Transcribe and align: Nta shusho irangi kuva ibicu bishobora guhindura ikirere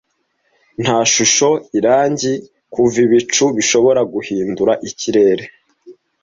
Nta 0.83 0.97
shusho 1.13 1.49
irangi 1.77 2.33
kuva 2.73 2.97
ibicu 3.05 3.45
bishobora 3.57 4.01
guhindura 4.13 4.73
ikirere 4.89 5.43